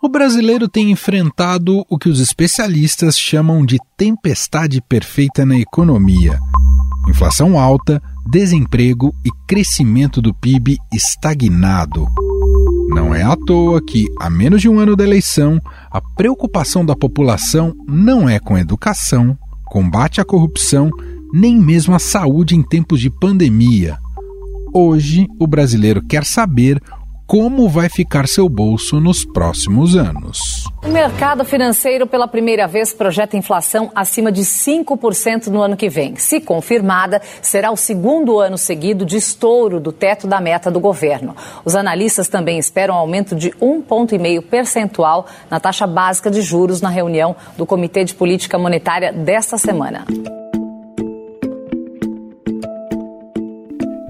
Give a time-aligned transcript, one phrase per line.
[0.00, 6.38] O brasileiro tem enfrentado o que os especialistas chamam de tempestade perfeita na economia.
[7.08, 8.00] Inflação alta,
[8.30, 12.06] desemprego e crescimento do PIB estagnado.
[12.90, 16.94] Não é à toa que, a menos de um ano da eleição, a preocupação da
[16.94, 20.90] população não é com educação, combate à corrupção,
[21.34, 23.98] nem mesmo a saúde em tempos de pandemia.
[24.72, 26.80] Hoje, o brasileiro quer saber
[27.28, 30.64] como vai ficar seu bolso nos próximos anos.
[30.82, 36.16] O mercado financeiro, pela primeira vez, projeta inflação acima de 5% no ano que vem.
[36.16, 41.36] Se confirmada, será o segundo ano seguido de estouro do teto da meta do governo.
[41.66, 44.14] Os analistas também esperam um aumento de 1,5 ponto
[44.48, 50.06] percentual na taxa básica de juros na reunião do Comitê de Política Monetária desta semana.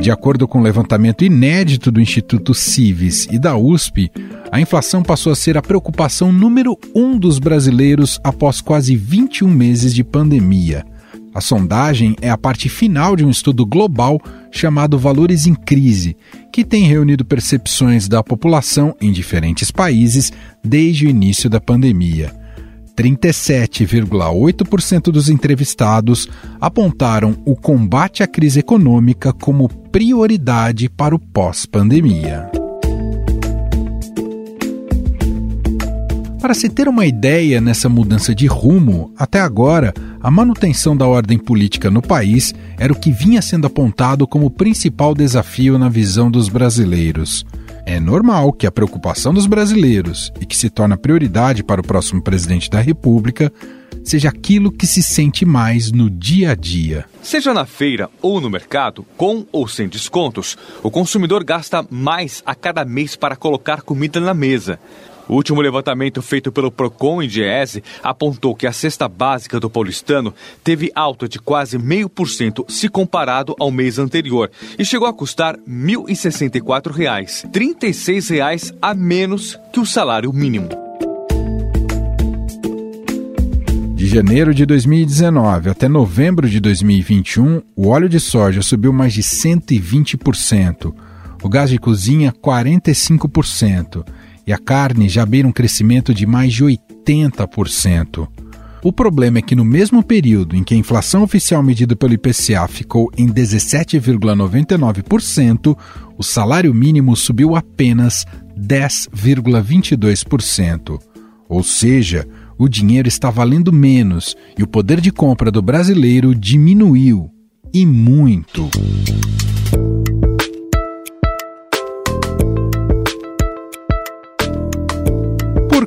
[0.08, 4.10] De acordo com o um levantamento inédito do Instituto Civis e da USP,
[4.50, 9.94] a inflação passou a ser a preocupação número um dos brasileiros após quase 21 meses
[9.94, 10.82] de pandemia.
[11.34, 14.18] A sondagem é a parte final de um estudo global
[14.50, 16.16] chamado Valores em Crise,
[16.50, 20.32] que tem reunido percepções da população em diferentes países
[20.64, 22.32] desde o início da pandemia.
[22.98, 26.28] 37,8% dos entrevistados
[26.60, 32.50] apontaram o combate à crise econômica como prioridade para o pós-pandemia.
[36.40, 41.38] Para se ter uma ideia nessa mudança de rumo, até agora, a manutenção da ordem
[41.38, 46.48] política no país era o que vinha sendo apontado como principal desafio na visão dos
[46.48, 47.46] brasileiros.
[47.90, 52.20] É normal que a preocupação dos brasileiros e que se torna prioridade para o próximo
[52.20, 53.50] presidente da República
[54.04, 57.06] seja aquilo que se sente mais no dia a dia.
[57.22, 62.54] Seja na feira ou no mercado, com ou sem descontos, o consumidor gasta mais a
[62.54, 64.78] cada mês para colocar comida na mesa.
[65.28, 70.32] O último levantamento feito pelo Procon e Diese apontou que a cesta básica do paulistano
[70.64, 75.12] teve alta de quase meio por cento se comparado ao mês anterior e chegou a
[75.12, 80.70] custar 1.064 reais, 36 reais a menos que o salário mínimo.
[83.94, 89.22] De janeiro de 2019 até novembro de 2021, o óleo de soja subiu mais de
[89.22, 90.94] 120%,
[91.42, 94.04] o gás de cozinha 45%
[94.48, 98.26] e a carne já beira um crescimento de mais de 80%.
[98.82, 102.66] O problema é que no mesmo período em que a inflação oficial medida pelo IPCA
[102.66, 105.76] ficou em 17,99%,
[106.16, 108.24] o salário mínimo subiu apenas
[108.58, 110.98] 10,22%.
[111.46, 112.26] Ou seja,
[112.56, 117.30] o dinheiro está valendo menos e o poder de compra do brasileiro diminuiu
[117.74, 118.70] e muito.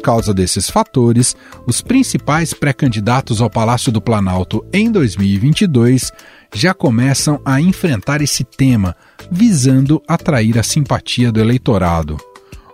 [0.02, 1.36] Causa desses fatores,
[1.66, 6.12] os principais pré-candidatos ao Palácio do Planalto em 2022
[6.54, 8.96] já começam a enfrentar esse tema,
[9.32, 12.18] visando atrair a simpatia do eleitorado.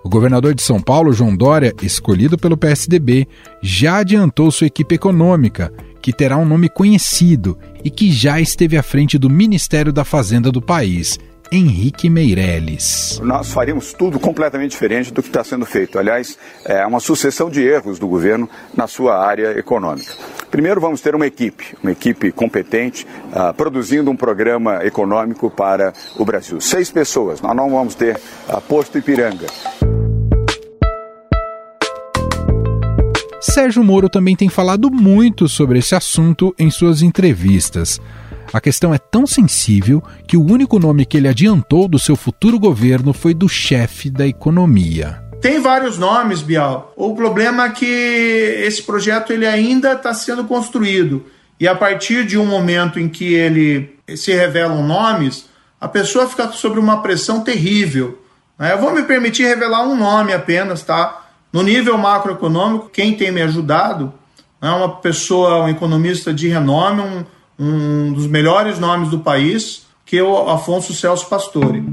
[0.03, 3.27] O governador de São Paulo, João Dória, escolhido pelo PSDB,
[3.61, 5.71] já adiantou sua equipe econômica,
[6.01, 10.51] que terá um nome conhecido e que já esteve à frente do Ministério da Fazenda
[10.51, 11.19] do país
[11.51, 13.19] Henrique Meirelles.
[13.23, 15.97] Nós faríamos tudo completamente diferente do que está sendo feito.
[15.97, 20.13] Aliás, é uma sucessão de erros do governo na sua área econômica.
[20.51, 26.25] Primeiro, vamos ter uma equipe, uma equipe competente, uh, produzindo um programa econômico para o
[26.25, 26.59] Brasil.
[26.61, 28.19] Seis pessoas, nós não vamos ter
[28.49, 29.47] uh, posto Ipiranga.
[33.39, 37.99] Sérgio Moro também tem falado muito sobre esse assunto em suas entrevistas.
[38.53, 42.59] A questão é tão sensível que o único nome que ele adiantou do seu futuro
[42.59, 45.21] governo foi do chefe da economia.
[45.41, 46.93] Tem vários nomes, Bial.
[46.95, 51.25] O problema é que esse projeto ele ainda está sendo construído.
[51.59, 55.45] E a partir de um momento em que ele se revelam nomes,
[55.79, 58.21] a pessoa fica sob uma pressão terrível.
[58.57, 58.73] Né?
[58.73, 61.25] Eu vou me permitir revelar um nome apenas, tá?
[61.51, 64.13] No nível macroeconômico, quem tem me ajudado
[64.61, 67.25] é uma pessoa, um economista de renome, um,
[67.59, 71.83] um dos melhores nomes do país, que é o Afonso Celso Pastore.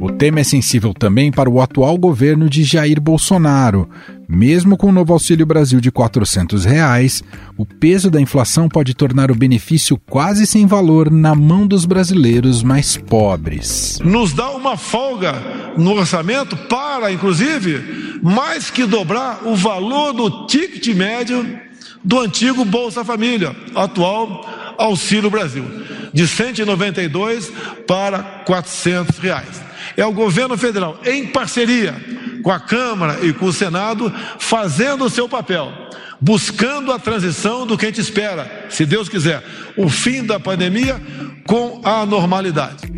[0.00, 3.88] O tema é sensível também para o atual governo de Jair Bolsonaro.
[4.28, 7.22] Mesmo com o novo Auxílio Brasil de 400 reais,
[7.56, 12.62] o peso da inflação pode tornar o benefício quase sem valor na mão dos brasileiros
[12.62, 13.98] mais pobres.
[14.04, 15.32] Nos dá uma folga
[15.78, 21.67] no orçamento para, inclusive, mais que dobrar o valor do ticket médio
[22.02, 25.64] do antigo Bolsa Família, atual Auxílio Brasil.
[26.12, 27.52] de 192
[27.86, 29.60] para 400 reais.
[29.96, 31.94] É o governo federal, em parceria
[32.42, 35.72] com a Câmara e com o Senado, fazendo o seu papel,
[36.20, 39.44] buscando a transição do que a gente espera, se Deus quiser,
[39.76, 41.00] o fim da pandemia
[41.46, 42.90] com a normalidade.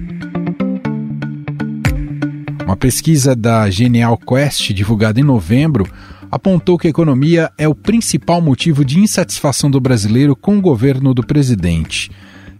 [2.64, 5.90] Uma pesquisa da Genial Quest, divulgada em novembro,
[6.30, 11.12] apontou que a economia é o principal motivo de insatisfação do brasileiro com o governo
[11.12, 12.10] do presidente.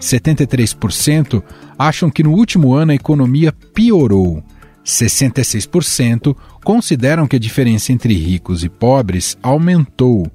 [0.01, 1.43] 73%
[1.79, 4.43] acham que no último ano a economia piorou.
[4.85, 6.35] 66%
[6.65, 10.31] consideram que a diferença entre ricos e pobres aumentou.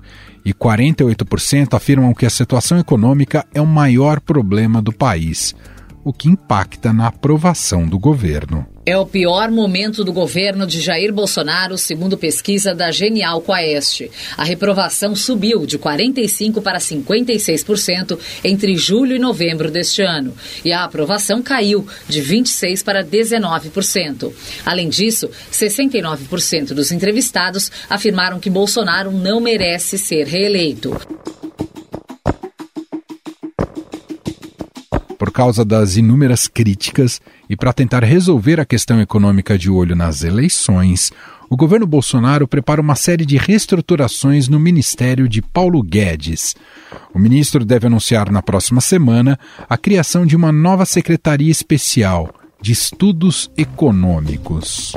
[0.46, 5.56] E 48% afirmam que a situação econômica é o maior problema do país,
[6.06, 8.64] o que impacta na aprovação do governo.
[8.86, 14.12] É o pior momento do governo de Jair Bolsonaro, segundo pesquisa da Genial Quaest.
[14.38, 20.36] A reprovação subiu de 45% para 56% entre julho e novembro deste ano.
[20.64, 24.32] E a aprovação caiu de 26% para 19%.
[24.64, 30.96] Além disso, 69% dos entrevistados afirmaram que Bolsonaro não merece ser reeleito.
[35.36, 41.12] Causa das inúmeras críticas e para tentar resolver a questão econômica de olho nas eleições,
[41.50, 46.56] o governo Bolsonaro prepara uma série de reestruturações no ministério de Paulo Guedes.
[47.14, 49.38] O ministro deve anunciar na próxima semana
[49.70, 54.94] a criação de uma nova secretaria especial de estudos econômicos.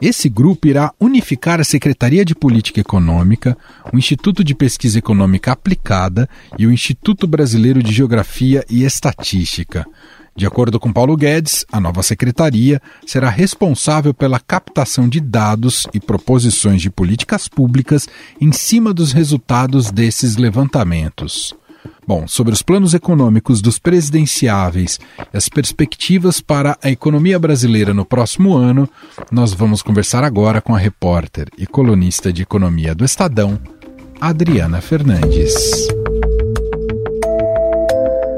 [0.00, 3.56] Esse grupo irá unificar a Secretaria de Política Econômica,
[3.92, 6.28] o Instituto de Pesquisa Econômica Aplicada
[6.58, 9.86] e o Instituto Brasileiro de Geografia e Estatística.
[10.36, 15.98] De acordo com Paulo Guedes, a nova secretaria será responsável pela captação de dados e
[15.98, 18.06] proposições de políticas públicas
[18.38, 21.54] em cima dos resultados desses levantamentos.
[22.06, 24.98] Bom, sobre os planos econômicos dos presidenciáveis
[25.32, 28.88] e as perspectivas para a economia brasileira no próximo ano,
[29.30, 33.58] nós vamos conversar agora com a repórter e colunista de economia do Estadão,
[34.20, 35.86] Adriana Fernandes.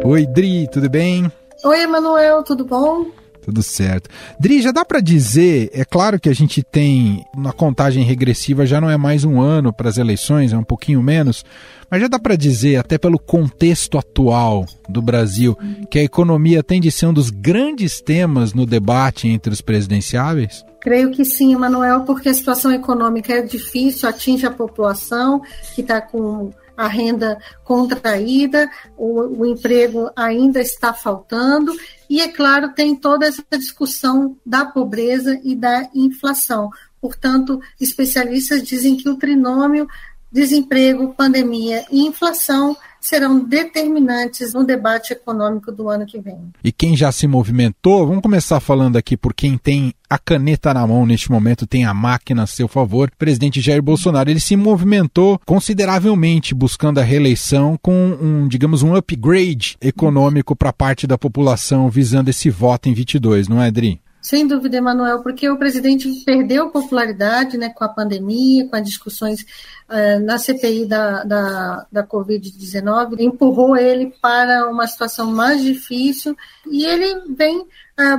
[0.04, 1.30] Oi, Dri, tudo bem?
[1.64, 3.06] Oi, Emanuel, tudo bom?
[3.48, 4.10] Tudo certo.
[4.38, 8.78] Dri, já dá para dizer, é claro que a gente tem, na contagem regressiva já
[8.78, 11.46] não é mais um ano para as eleições, é um pouquinho menos,
[11.90, 15.56] mas já dá para dizer, até pelo contexto atual do Brasil,
[15.90, 20.62] que a economia tem de ser um dos grandes temas no debate entre os presidenciáveis?
[20.78, 25.40] Creio que sim, Emanuel, porque a situação econômica é difícil, atinge a população
[25.74, 31.76] que está com a renda contraída, o, o, emprego ainda está faltando,
[32.08, 36.70] e, é claro, tem toda essa discussão da pobreza e da inflação.
[37.00, 39.88] Portanto, especialistas dizem que o trinômio
[40.30, 42.76] desemprego, pandemia e inflação
[43.08, 46.38] serão determinantes no debate econômico do ano que vem.
[46.62, 50.86] E quem já se movimentou, vamos começar falando aqui por quem tem a caneta na
[50.86, 53.08] mão neste momento, tem a máquina a seu favor.
[53.08, 58.94] O presidente Jair Bolsonaro, ele se movimentou consideravelmente buscando a reeleição com um, digamos, um
[58.94, 64.00] upgrade econômico para parte da população visando esse voto em 22, não é, Adri?
[64.20, 69.42] Sem dúvida, Emanuel, porque o presidente perdeu popularidade né, com a pandemia, com as discussões
[69.88, 76.36] uh, na CPI da, da, da Covid-19, empurrou ele para uma situação mais difícil.
[76.70, 77.64] E ele vem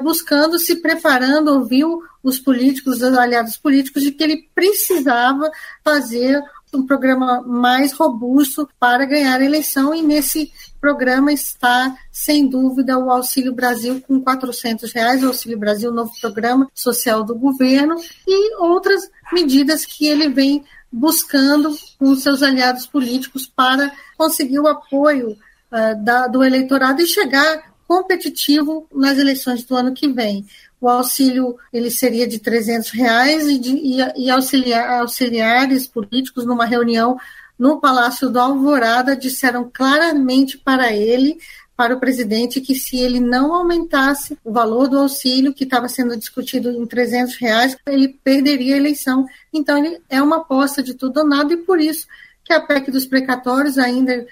[0.01, 5.50] buscando, se preparando, ouviu os políticos, os aliados políticos, de que ele precisava
[5.83, 6.41] fazer
[6.74, 13.09] um programa mais robusto para ganhar a eleição e nesse programa está, sem dúvida, o
[13.09, 17.95] Auxílio Brasil com 400 reais, o Auxílio Brasil, novo programa social do governo
[18.27, 25.31] e outras medidas que ele vem buscando com seus aliados políticos para conseguir o apoio
[25.31, 30.46] uh, da, do eleitorado e chegar competitivo nas eleições do ano que vem.
[30.79, 36.65] O auxílio ele seria de 300 reais e, de, e, e auxiliar, auxiliares políticos numa
[36.65, 37.17] reunião
[37.58, 41.39] no Palácio do Alvorada disseram claramente para ele,
[41.75, 46.15] para o presidente, que se ele não aumentasse o valor do auxílio, que estava sendo
[46.15, 49.25] discutido em 300 reais, ele perderia a eleição.
[49.51, 52.05] Então, ele é uma aposta de tudo ou nada, e por isso
[52.46, 54.25] que a PEC dos precatórios, ainda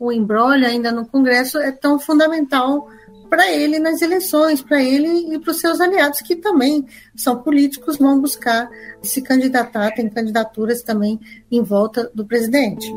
[0.00, 2.88] o embrólio, ainda no Congresso, é tão fundamental
[3.28, 7.98] para ele nas eleições, para ele e para os seus aliados, que também são políticos,
[7.98, 8.68] vão buscar
[9.02, 11.20] se candidatar, tem candidaturas também
[11.52, 12.90] em volta do presidente.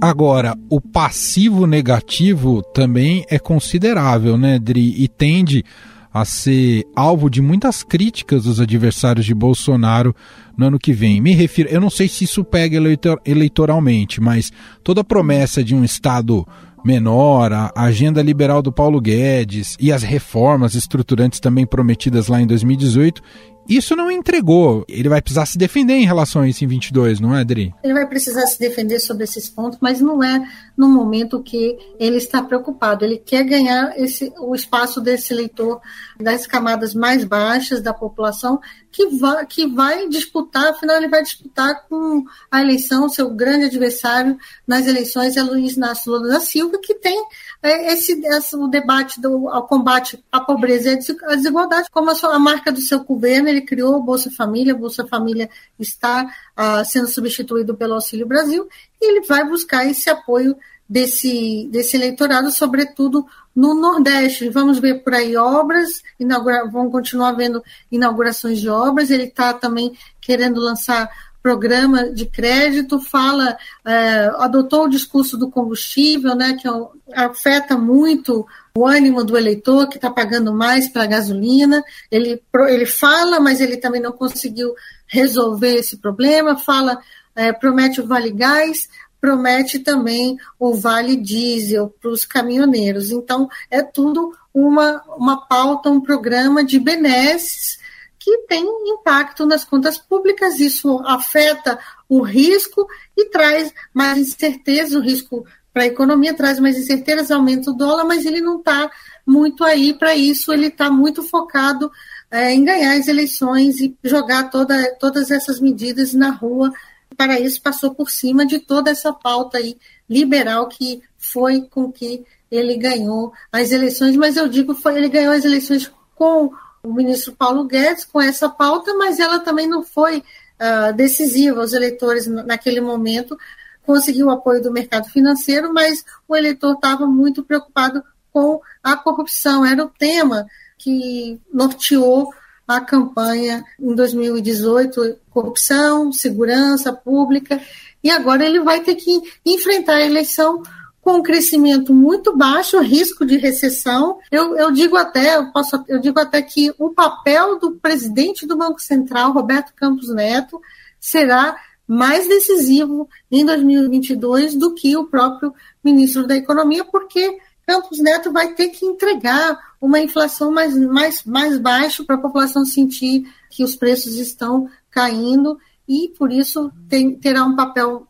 [0.00, 5.02] Agora, o passivo negativo também é considerável, né, Dri?
[5.02, 5.64] E tende
[6.12, 10.14] a ser alvo de muitas críticas dos adversários de Bolsonaro
[10.56, 11.20] no ano que vem.
[11.20, 14.52] Me refiro, eu não sei se isso pega eleitor, eleitoralmente, mas
[14.82, 16.46] toda promessa de um Estado
[16.84, 22.46] menor, a agenda liberal do Paulo Guedes e as reformas estruturantes também prometidas lá em
[22.46, 23.22] 2018
[23.68, 24.84] isso não entregou.
[24.88, 27.74] Ele vai precisar se defender em relação a isso em 22, não é, Adri?
[27.82, 30.44] Ele vai precisar se defender sobre esses pontos, mas não é
[30.76, 33.04] no momento que ele está preocupado.
[33.04, 35.80] Ele quer ganhar esse, o espaço desse eleitor
[36.18, 38.60] das camadas mais baixas da população
[38.92, 44.36] que vai, que vai disputar, afinal, ele vai disputar com a eleição, seu grande adversário
[44.66, 47.24] nas eleições é Luiz Inácio Lula da Silva, que tem
[47.62, 52.34] esse, esse, o debate do ao combate à pobreza e à desigualdade como a, sua,
[52.34, 53.48] a marca do seu governo.
[53.48, 56.26] Ele criou o Bolsa Família, Bolsa Família está
[56.56, 58.66] ah, sendo substituído pelo Auxílio Brasil,
[59.00, 60.56] e ele vai buscar esse apoio
[60.88, 63.24] desse, desse eleitorado, sobretudo
[63.54, 64.48] no Nordeste.
[64.48, 67.62] Vamos ver por aí obras, inaugura, vão continuar vendo
[67.92, 69.10] inaugurações de obras.
[69.10, 71.08] Ele está também querendo lançar
[71.42, 76.68] programa de crédito, fala, é, adotou o discurso do combustível, né, que
[77.14, 81.82] afeta muito o ânimo do eleitor que está pagando mais para a gasolina.
[82.10, 84.74] Ele, ele fala, mas ele também não conseguiu
[85.06, 86.58] resolver esse problema.
[86.58, 87.00] Fala,
[87.34, 88.88] é, promete o Vale Gás,
[89.20, 93.10] promete também o Vale Diesel para os caminhoneiros.
[93.10, 97.78] Então, é tudo uma, uma pauta, um programa de benesses
[98.20, 100.60] que tem impacto nas contas públicas.
[100.60, 102.86] Isso afeta o risco
[103.16, 108.04] e traz mais incerteza, o risco para a economia traz mais incerteza, aumenta o dólar,
[108.04, 108.90] mas ele não está
[109.26, 111.90] muito aí para isso, ele está muito focado
[112.30, 116.72] é, em ganhar as eleições e jogar toda, todas essas medidas na rua.
[117.16, 119.76] Para isso passou por cima de toda essa pauta aí
[120.08, 125.32] liberal que foi com que ele ganhou as eleições, mas eu digo foi ele ganhou
[125.32, 130.18] as eleições com o ministro Paulo Guedes com essa pauta, mas ela também não foi
[130.18, 131.60] uh, decisiva.
[131.60, 133.38] Os eleitores naquele momento
[133.84, 139.64] conseguiu o apoio do mercado financeiro, mas o eleitor estava muito preocupado com a corrupção.
[139.64, 140.46] Era o tema
[140.78, 142.32] que norteou
[142.66, 147.60] a campanha em 2018, corrupção, segurança pública,
[148.02, 150.62] e agora ele vai ter que enfrentar a eleição
[151.00, 154.18] com um crescimento muito baixo, risco de recessão.
[154.30, 158.56] Eu, eu digo até, eu, posso, eu digo até que o papel do presidente do
[158.56, 160.60] Banco Central, Roberto Campos Neto,
[160.98, 165.52] será mais decisivo em 2022 do que o próprio
[165.82, 171.58] ministro da Economia, porque Campos Neto vai ter que entregar uma inflação mais, mais, mais
[171.58, 177.44] baixa para a população sentir que os preços estão caindo e, por isso, tem, terá
[177.44, 178.06] um papel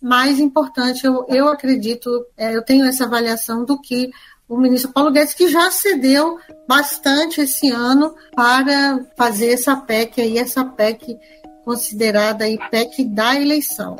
[0.00, 4.10] mais importante, eu, eu acredito, é, eu tenho essa avaliação do que
[4.48, 10.38] o ministro Paulo Guedes, que já cedeu bastante esse ano para fazer essa PEC aí,
[10.38, 11.18] essa PEC
[11.64, 13.96] considerada aí PEC da eleição.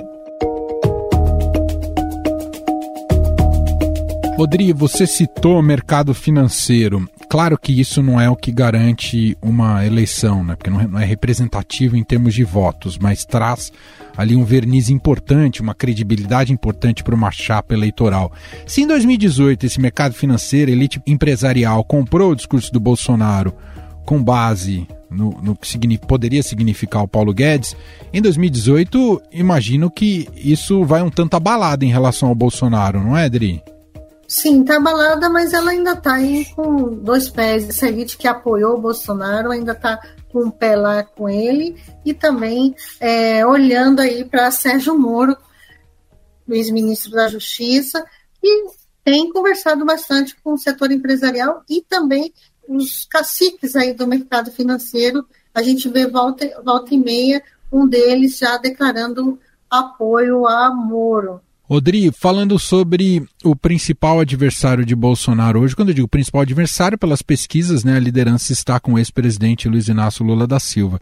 [4.39, 7.07] Rodrigo, você citou o mercado financeiro.
[7.29, 10.57] Claro que isso não é o que garante uma eleição, né?
[10.57, 13.71] porque não é, é representativo em termos de votos, mas traz
[14.17, 18.33] ali um verniz importante, uma credibilidade importante para uma chapa eleitoral.
[18.67, 23.55] Se em 2018 esse mercado financeiro, elite empresarial, comprou o discurso do Bolsonaro
[24.07, 27.77] com base no, no que poderia significar o Paulo Guedes,
[28.11, 33.25] em 2018 imagino que isso vai um tanto abalado em relação ao Bolsonaro, não é,
[33.25, 33.63] Adri?
[34.31, 37.67] Sim, tá abalada, mas ela ainda tá aí com dois pés.
[37.67, 39.99] Essa elite que apoiou o Bolsonaro ainda tá
[40.31, 45.35] com um pé lá com ele e também é, olhando aí para Sérgio Moro,
[46.47, 48.05] ex-ministro da Justiça,
[48.43, 48.67] e
[49.03, 52.31] tem conversado bastante com o setor empresarial e também
[52.69, 55.27] os caciques aí do mercado financeiro.
[55.55, 57.43] A gente vê volta, volta e meia
[57.73, 61.41] um deles já declarando apoio a Moro.
[61.71, 67.21] Odri, falando sobre o principal adversário de Bolsonaro hoje, quando eu digo principal adversário, pelas
[67.21, 70.99] pesquisas, né, a liderança está com o ex-presidente Luiz Inácio Lula da Silva.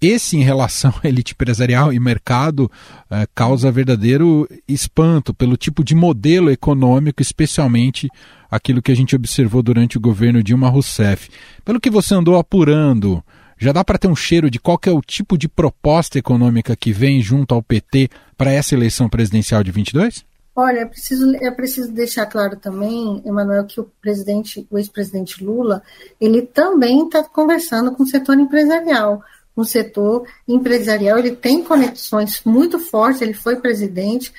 [0.00, 2.68] Esse, em relação à elite empresarial e mercado,
[3.08, 8.08] é, causa verdadeiro espanto pelo tipo de modelo econômico, especialmente
[8.50, 11.30] aquilo que a gente observou durante o governo Dilma Rousseff.
[11.64, 13.22] Pelo que você andou apurando,
[13.60, 16.92] já dá para ter um cheiro de qual é o tipo de proposta econômica que
[16.92, 20.24] vem junto ao PT para essa eleição presidencial de 22?
[20.56, 25.82] Olha, é preciso, é preciso deixar claro também, Emanuel, que o presidente, o ex-presidente Lula,
[26.18, 29.22] ele também está conversando com o setor empresarial.
[29.54, 34.32] O setor empresarial ele tem conexões muito fortes, ele foi presidente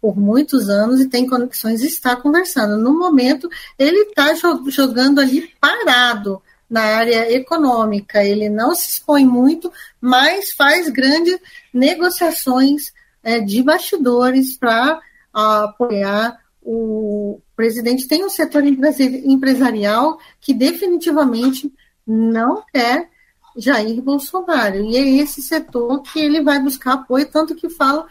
[0.00, 2.76] por muitos anos e tem conexões e está conversando.
[2.76, 4.32] No momento, ele está
[4.68, 8.24] jogando ali parado na área econômica.
[8.24, 11.38] Ele não se expõe muito, mas faz grandes
[11.72, 15.00] negociações é, de bastidores para
[15.32, 18.06] apoiar o presidente.
[18.06, 21.72] Tem um setor empresarial que definitivamente
[22.06, 23.08] não quer
[23.56, 24.76] Jair Bolsonaro.
[24.84, 28.06] E é esse setor que ele vai buscar apoio, tanto que fala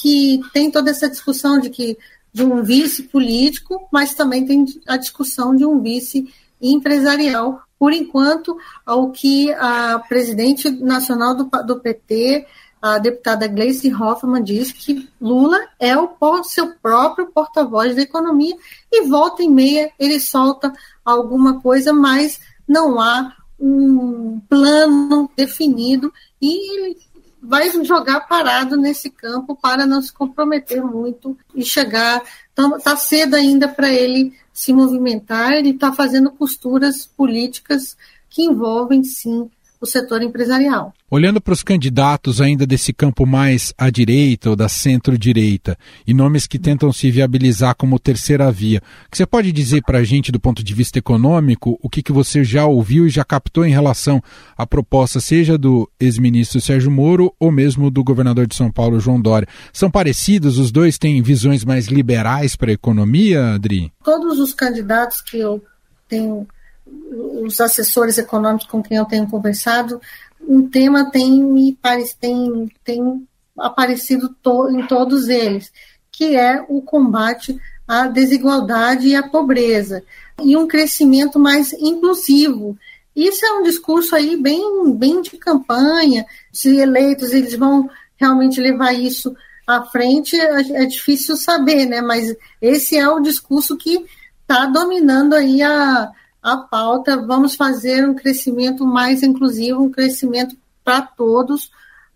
[0.00, 1.98] que tem toda essa discussão de que
[2.32, 7.60] de um vice político, mas também tem a discussão de um vice empresarial.
[7.82, 12.46] Por enquanto, ao que a presidente nacional do, do PT,
[12.80, 18.56] a deputada Gleice Hoffmann, diz que Lula é o seu próprio porta-voz da economia
[18.88, 20.72] e volta e meia ele solta
[21.04, 26.96] alguma coisa, mas não há um plano definido e
[27.42, 32.22] vai jogar parado nesse campo para não se comprometer muito e chegar.
[32.52, 37.96] Está tá cedo ainda para ele se movimentar, ele está fazendo costuras políticas
[38.28, 39.50] que envolvem, sim,
[39.82, 40.94] o setor empresarial.
[41.10, 46.46] Olhando para os candidatos ainda desse campo mais à direita ou da centro-direita, e nomes
[46.46, 50.38] que tentam se viabilizar como terceira via, que você pode dizer para a gente do
[50.38, 54.22] ponto de vista econômico, o que, que você já ouviu e já captou em relação
[54.56, 59.20] à proposta, seja do ex-ministro Sérgio Moro ou mesmo do governador de São Paulo, João
[59.20, 59.48] Dória?
[59.72, 60.58] São parecidos?
[60.58, 63.92] Os dois têm visões mais liberais para a economia, Adri?
[64.04, 65.60] Todos os candidatos que eu
[66.08, 66.46] tenho
[66.86, 70.00] os assessores econômicos com quem eu tenho conversado,
[70.40, 71.78] um tema tem me
[72.20, 75.72] tem, tem aparecido to, em todos eles,
[76.10, 80.02] que é o combate à desigualdade e à pobreza
[80.42, 82.76] e um crescimento mais inclusivo.
[83.14, 86.24] Isso é um discurso aí bem, bem de campanha.
[86.52, 89.34] Se eleitos eles vão realmente levar isso
[89.66, 92.00] à frente, é, é difícil saber, né?
[92.00, 94.04] Mas esse é o discurso que
[94.40, 96.10] está dominando aí a,
[96.42, 101.70] a pauta, vamos fazer um crescimento mais inclusivo, um crescimento para todos,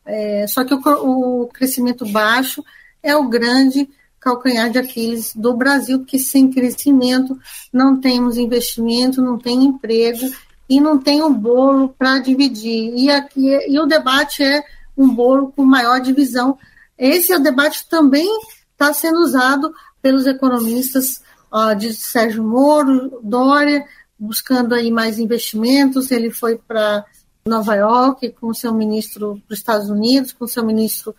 [0.05, 2.65] é, só que o, o, crescimento baixo
[3.03, 3.89] é o grande
[4.21, 7.39] calcanhar de Aquiles do Brasil, porque sem crescimento
[7.73, 10.29] não temos investimento, não tem emprego
[10.69, 12.93] e não tem um bolo para dividir.
[12.97, 14.65] E, aqui, e o debate é
[14.97, 16.59] um bolo com maior divisão.
[16.99, 18.29] Esse é o debate também
[18.73, 21.23] está sendo usado pelos economistas
[21.79, 23.85] de Sérgio Moro, Dória,
[24.19, 26.11] buscando aí mais investimentos.
[26.11, 27.05] Ele foi para
[27.47, 31.15] Nova York com seu ministro dos Estados Unidos, com seu ministro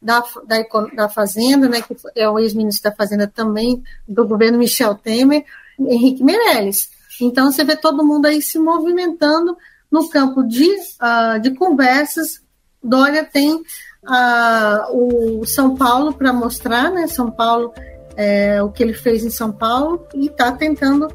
[0.00, 0.62] da, da,
[0.94, 5.44] da Fazenda, né, que é o ex-ministro da Fazenda também, do governo Michel Temer,
[5.78, 6.90] Henrique Meirelles.
[7.20, 9.56] Então, você vê todo mundo aí se movimentando
[9.90, 12.40] no campo de, uh, de conversas.
[12.82, 17.06] Dória tem uh, o São Paulo para mostrar, né?
[17.06, 17.74] São Paulo,
[18.16, 21.08] é, o que ele fez em São Paulo, e está tentando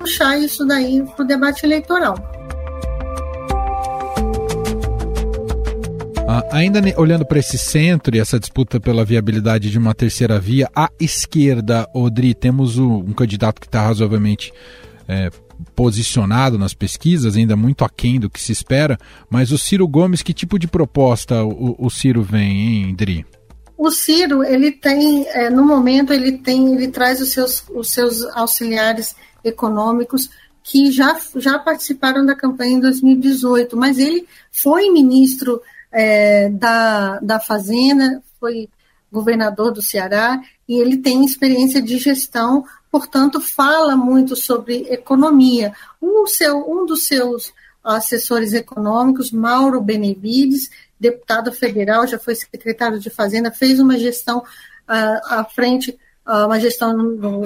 [0.00, 2.16] puxar isso daí para o debate eleitoral.
[6.26, 10.70] Ah, ainda olhando para esse centro e essa disputa pela viabilidade de uma terceira via,
[10.74, 14.52] à esquerda, Odri, temos um candidato que está razoavelmente
[15.08, 15.28] é,
[15.74, 18.96] posicionado nas pesquisas, ainda muito aquém do que se espera,
[19.28, 23.26] mas o Ciro Gomes, que tipo de proposta o, o Ciro vem, hein, Dri?
[23.76, 28.22] O Ciro, ele tem, é, no momento, ele tem, ele traz os seus, os seus
[28.36, 30.30] auxiliares econômicos
[30.62, 37.40] que já, já participaram da campanha em 2018, mas ele foi ministro é, da, da
[37.40, 38.68] Fazenda, foi
[39.10, 45.72] governador do Ceará, e ele tem experiência de gestão, portanto, fala muito sobre economia.
[46.00, 53.10] Um, seu, um dos seus assessores econômicos, Mauro Benevides, deputado federal, já foi secretário de
[53.10, 56.96] Fazenda, fez uma gestão uh, à frente uma gestão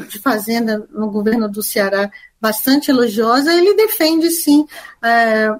[0.08, 2.10] de fazenda no governo do Ceará
[2.40, 4.66] bastante elogiosa, ele defende sim
[5.02, 5.50] é,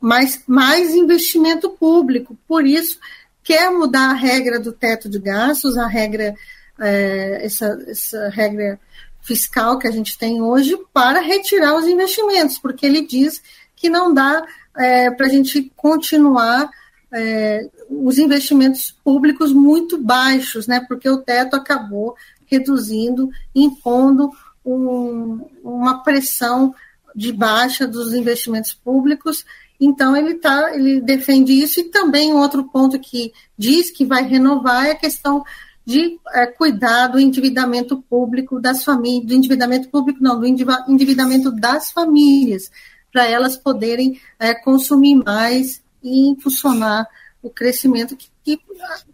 [0.00, 2.38] mais, mais investimento público.
[2.46, 2.98] Por isso,
[3.42, 6.34] quer mudar a regra do teto de gastos, a regra,
[6.78, 8.78] é, essa, essa regra
[9.20, 13.42] fiscal que a gente tem hoje, para retirar os investimentos, porque ele diz
[13.74, 14.44] que não dá
[14.76, 16.70] é, para a gente continuar
[17.12, 20.84] é, os investimentos públicos muito baixos, né?
[20.86, 22.14] Porque o teto acabou
[22.50, 24.30] reduzindo, impondo
[24.64, 26.74] um, uma pressão
[27.14, 29.44] de baixa dos investimentos públicos.
[29.80, 34.86] Então ele tá, ele defende isso e também outro ponto que diz que vai renovar
[34.86, 35.44] é a questão
[35.84, 41.90] de é, cuidar do endividamento público das famílias, do endividamento público não, do endividamento das
[41.90, 42.70] famílias,
[43.10, 47.06] para elas poderem é, consumir mais e impulsionar
[47.42, 48.16] o crescimento.
[48.16, 48.60] Que, que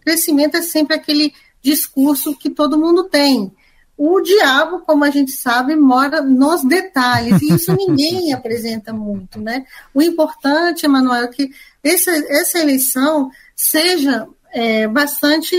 [0.01, 1.33] crescimento é sempre aquele
[1.65, 3.51] discurso que todo mundo tem.
[3.97, 9.65] o diabo, como a gente sabe, mora nos detalhes, e isso ninguém apresenta muito, né?
[9.95, 11.51] O importante, Emanuel, é que
[11.83, 15.57] essa, essa eleição seja é, bastante,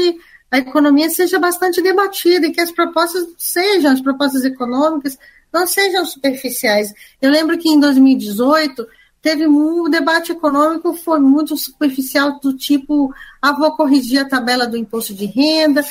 [0.51, 5.17] a economia seja bastante debatida e que as propostas sejam, as propostas econômicas,
[5.51, 6.93] não sejam superficiais.
[7.21, 8.85] Eu lembro que em 2018
[9.25, 13.11] teve um debate econômico foi muito superficial do tipo
[13.41, 15.83] ah, vou corrigir a tabela do imposto de renda,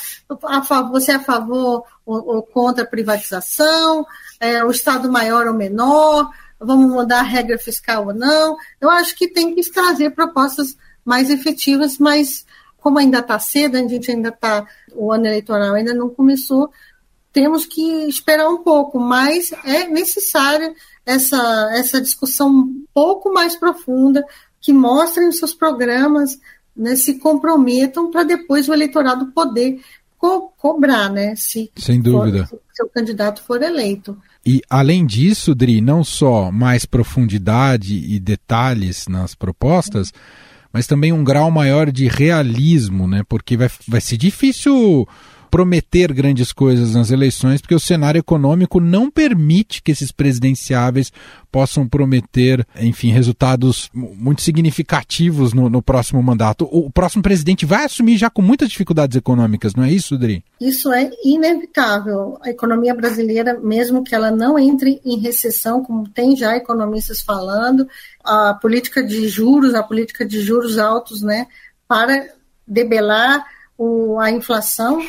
[0.92, 4.06] você é a favor ou, ou contra a privatização,
[4.38, 8.56] é, o Estado maior ou menor, vamos mudar a regra fiscal ou não.
[8.80, 12.46] Eu acho que tem que trazer propostas mais efetivas, mas
[12.78, 16.70] como ainda está cedo, a gente ainda está, o ano eleitoral ainda não começou,
[17.32, 20.72] temos que esperar um pouco, mas é necessário
[21.06, 24.24] essa, essa discussão um pouco mais profunda,
[24.60, 26.38] que mostrem os seus programas,
[26.76, 29.80] né, se comprometam para depois o eleitorado poder
[30.18, 31.34] co cobrar, né?
[31.36, 32.46] Se Sem dúvida.
[32.46, 34.16] For, se o candidato for eleito.
[34.44, 40.12] E além disso, Dri, não só mais profundidade e detalhes nas propostas,
[40.72, 43.22] mas também um grau maior de realismo, né?
[43.28, 45.06] Porque vai, vai ser difícil
[45.54, 51.12] prometer grandes coisas nas eleições, porque o cenário econômico não permite que esses presidenciáveis
[51.52, 56.68] possam prometer, enfim, resultados muito significativos no, no, próximo mandato.
[56.72, 60.44] O próximo presidente vai assumir já com muitas dificuldades econômicas, não é isso, Dri?
[60.60, 62.36] Isso é inevitável.
[62.42, 67.86] A economia brasileira, mesmo que ela não entre em recessão, como tem já economistas falando,
[68.24, 71.46] a política de juros, a política de juros altos, né,
[71.86, 72.26] para
[72.66, 73.46] debelar
[73.78, 75.00] o, a inflação,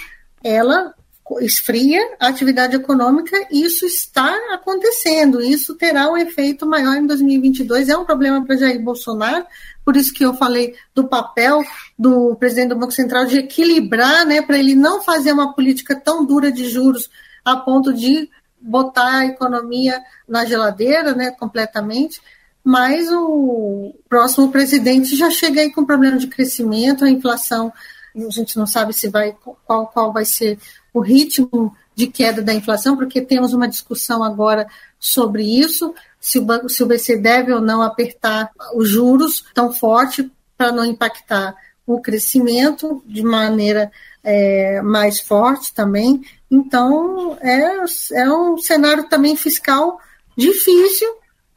[0.46, 0.94] ela
[1.42, 5.42] esfria a atividade econômica e isso está acontecendo.
[5.42, 7.90] Isso terá um efeito maior em 2022.
[7.90, 9.44] É um problema para Jair Bolsonaro,
[9.84, 11.64] por isso que eu falei do papel
[11.98, 16.24] do presidente do Banco Central de equilibrar, né, para ele não fazer uma política tão
[16.24, 17.10] dura de juros
[17.44, 18.30] a ponto de
[18.62, 22.22] botar a economia na geladeira, né, completamente.
[22.64, 27.74] Mas o próximo presidente já chega aí com problema de crescimento, a inflação
[28.16, 30.58] a gente não sabe se vai qual, qual vai ser
[30.94, 34.68] o ritmo de queda da inflação, porque temos uma discussão agora
[35.00, 39.72] sobre isso, se o, banco, se o BC deve ou não apertar os juros tão
[39.72, 43.92] forte para não impactar o crescimento de maneira
[44.24, 46.24] é, mais forte também.
[46.50, 50.00] Então, é, é um cenário também fiscal
[50.36, 51.08] difícil,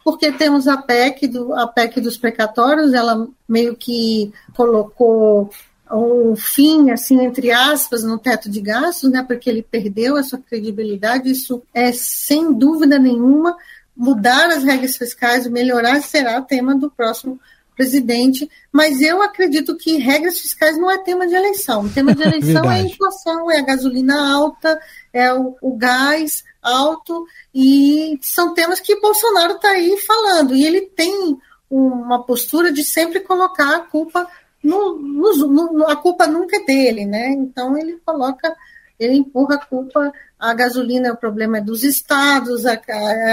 [0.05, 5.51] porque temos a PEC, do, a PEC dos precatórios, ela meio que colocou
[5.97, 10.39] um fim, assim, entre aspas, no teto de gastos, né, porque ele perdeu a sua
[10.39, 11.31] credibilidade.
[11.31, 13.57] Isso é, sem dúvida nenhuma,
[13.97, 17.41] mudar as regras fiscais, melhorar, será tema do próximo
[17.79, 21.85] presidente, mas eu acredito que regras fiscais não é tema de eleição.
[21.85, 24.81] O tema de eleição é a inflação, é a gasolina alta,
[25.13, 27.25] é o, o gás alto,
[27.55, 31.39] e são temas que Bolsonaro está aí falando, e ele tem
[31.71, 34.29] uma postura de sempre colocar a culpa
[34.63, 37.31] no, no, a culpa nunca é dele, né?
[37.31, 38.55] Então ele coloca,
[38.99, 42.81] ele empurra a culpa, a gasolina, o problema é dos estados, a,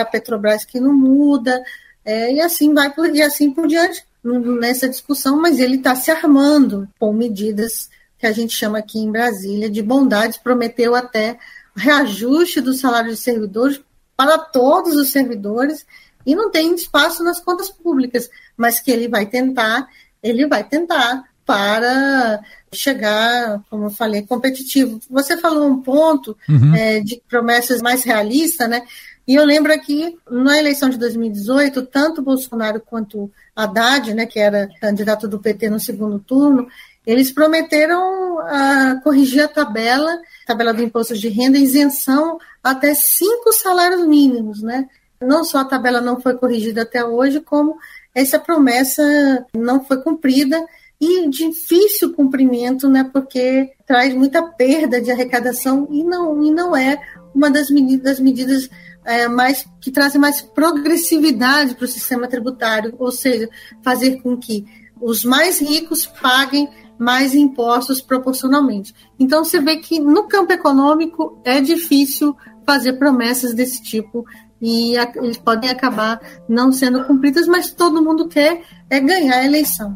[0.01, 1.63] a Petrobras que não muda,
[2.03, 6.87] é, e assim vai e assim por diante nessa discussão, mas ele está se armando
[6.99, 11.37] com medidas que a gente chama aqui em Brasília de bondades, prometeu até
[11.75, 13.81] reajuste do salário de servidores
[14.15, 15.85] para todos os servidores
[16.25, 19.87] e não tem espaço nas contas públicas, mas que ele vai tentar
[20.25, 22.39] ele vai tentar para
[22.73, 24.99] chegar, como eu falei, competitivo.
[25.09, 26.75] Você falou um ponto uhum.
[26.75, 28.81] é, de promessas mais realistas, né?
[29.27, 34.69] E eu lembro aqui, na eleição de 2018, tanto Bolsonaro quanto Haddad, né, que era
[34.79, 36.67] candidato do PT no segundo turno,
[37.05, 44.05] eles prometeram a corrigir a tabela, tabela do imposto de renda, isenção até cinco salários
[44.07, 44.87] mínimos, né?
[45.21, 47.77] Não só a tabela não foi corrigida até hoje, como
[48.15, 50.65] essa promessa não foi cumprida
[50.99, 56.97] e difícil cumprimento, né, porque traz muita perda de arrecadação e não, e não é
[57.35, 58.69] uma das medidas, das medidas
[59.03, 63.49] é, mais que trazem mais progressividade para o sistema tributário, ou seja,
[63.83, 64.65] fazer com que
[64.99, 68.95] os mais ricos paguem mais impostos proporcionalmente.
[69.19, 74.25] Então você vê que no campo econômico é difícil fazer promessas desse tipo
[74.65, 79.45] e a, eles podem acabar não sendo cumpridas, mas todo mundo quer é ganhar a
[79.45, 79.93] eleição.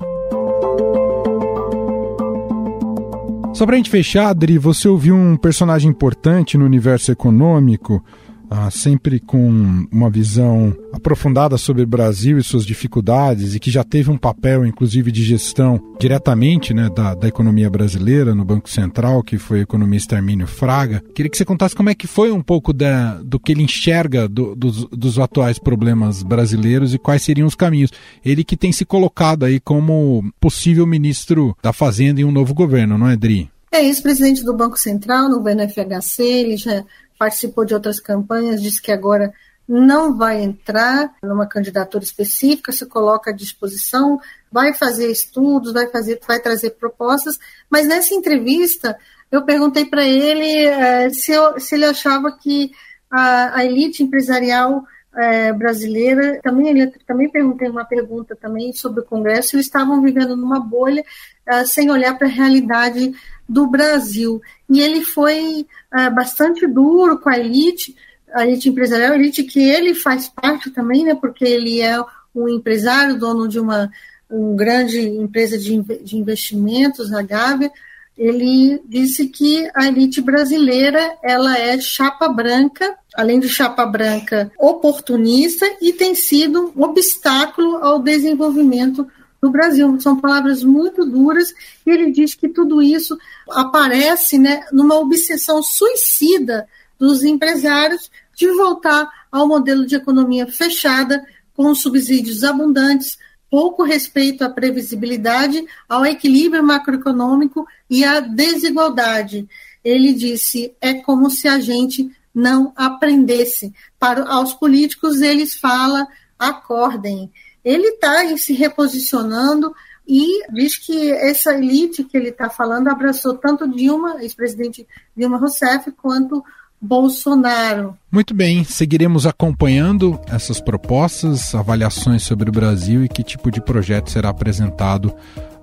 [3.51, 8.03] Só para a gente fechar, Adri, você ouviu um personagem importante no universo econômico,
[8.49, 13.83] ah, sempre com uma visão aprofundada sobre o Brasil e suas dificuldades e que já
[13.83, 19.21] teve um papel, inclusive, de gestão diretamente né, da, da economia brasileira no Banco Central,
[19.21, 21.03] que foi o economista Armínio Fraga.
[21.13, 24.27] Queria que você contasse como é que foi um pouco da, do que ele enxerga
[24.27, 27.91] do, dos, dos atuais problemas brasileiros e quais seriam os caminhos.
[28.25, 32.97] Ele que tem se colocado aí como possível ministro da Fazenda em um novo governo,
[32.97, 33.49] não é, Dri?
[33.71, 36.83] É ex-presidente do Banco Central, no governo FHC, ele já
[37.19, 39.33] participou de outras campanhas, disse que agora
[39.67, 44.19] não vai entrar numa candidatura específica, se coloca à disposição,
[44.51, 47.37] vai fazer estudos, vai fazer, vai trazer propostas,
[47.69, 48.97] mas nessa entrevista
[49.31, 52.71] eu perguntei para ele é, se, eu, se, ele achava que
[53.11, 54.83] a, a elite empresarial
[55.15, 60.35] é, brasileira, também ele, também perguntei uma pergunta também sobre o Congresso, eles estavam vivendo
[60.35, 61.03] numa bolha
[61.45, 63.13] é, sem olhar para a realidade
[63.49, 64.39] do Brasil.
[64.69, 67.95] E ele foi é, bastante duro com a elite,
[68.31, 71.99] a elite empresarial, a elite que ele faz parte também, né, porque ele é
[72.33, 73.91] um empresário, dono de uma
[74.31, 77.71] um grande empresa de, de investimentos, a Gávea,
[78.15, 85.65] ele disse que a elite brasileira ela é chapa branca, além de chapa branca oportunista
[85.81, 89.07] e tem sido um obstáculo ao desenvolvimento
[89.41, 89.99] no Brasil.
[89.99, 91.53] São palavras muito duras
[91.85, 93.17] e ele diz que tudo isso
[93.49, 101.23] aparece né, numa obsessão suicida dos empresários de voltar ao modelo de economia fechada,
[101.53, 103.17] com subsídios abundantes,
[103.49, 109.47] pouco respeito à previsibilidade, ao equilíbrio macroeconômico e à desigualdade.
[109.83, 113.73] Ele disse: é como se a gente não aprendesse.
[113.99, 117.31] Para aos políticos, eles falam: acordem
[117.63, 119.73] ele está se reposicionando
[120.07, 125.91] e diz que essa elite que ele está falando abraçou tanto Dilma, ex-presidente Dilma Rousseff,
[125.91, 126.43] quanto
[126.81, 127.95] Bolsonaro.
[128.11, 134.09] Muito bem, seguiremos acompanhando essas propostas, avaliações sobre o Brasil e que tipo de projeto
[134.09, 135.13] será apresentado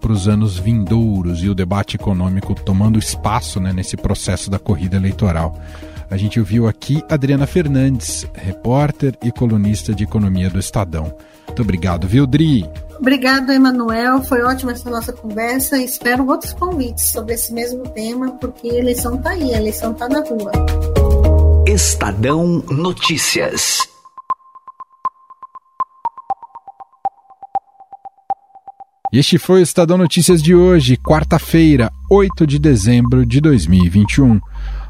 [0.00, 4.96] para os anos vindouros e o debate econômico tomando espaço né, nesse processo da corrida
[4.96, 5.58] eleitoral.
[6.10, 11.14] A gente ouviu aqui Adriana Fernandes, repórter e colunista de economia do Estadão.
[11.46, 12.68] Muito obrigado, viu, Dri?
[12.98, 14.22] Obrigado, Emanuel.
[14.22, 15.78] Foi ótima essa nossa conversa.
[15.78, 20.08] Espero outros convites sobre esse mesmo tema, porque a eleição está aí, a eleição está
[20.08, 20.52] na rua.
[21.66, 23.78] Estadão Notícias.
[29.12, 34.40] Este foi o Estadão Notícias de hoje, quarta-feira, 8 de dezembro de 2021.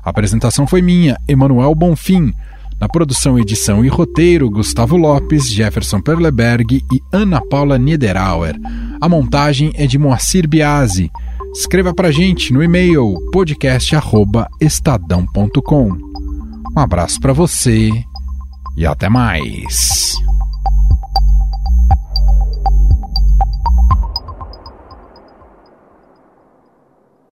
[0.07, 2.33] A apresentação foi minha, Emanuel Bonfim.
[2.81, 8.55] Na produção, edição e roteiro, Gustavo Lopes, Jefferson Perleberg e Ana Paula Niederauer.
[9.01, 11.11] A montagem é de Moacir Biasi.
[11.53, 15.99] Escreva pra gente no e-mail podcast@estadão.com.
[16.77, 17.91] Um abraço para você
[18.77, 20.15] e até mais.